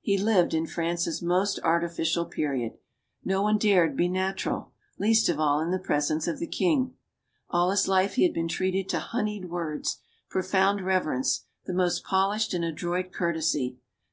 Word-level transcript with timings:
He 0.00 0.16
lived 0.16 0.54
in 0.54 0.68
France's 0.68 1.20
most 1.22 1.58
artificial 1.64 2.24
period. 2.26 2.74
No 3.24 3.42
one 3.42 3.58
dared 3.58 3.96
be 3.96 4.06
natural; 4.06 4.70
least 4.96 5.28
of 5.28 5.40
all 5.40 5.58
in 5.58 5.72
the 5.72 5.78
presence 5.80 6.28
of 6.28 6.38
the 6.38 6.46
king. 6.46 6.94
All 7.50 7.72
his 7.72 7.88
life 7.88 8.14
he 8.14 8.22
had 8.22 8.32
been 8.32 8.46
treated 8.46 8.88
to 8.90 9.00
honeyed 9.00 9.50
words, 9.50 10.00
pro 10.30 10.42
found 10.42 10.82
reverence, 10.86 11.46
the 11.66 11.74
most 11.74 12.04
polished 12.04 12.54
and 12.54 12.64
adroit 12.64 13.10
courtesy. 13.12 13.78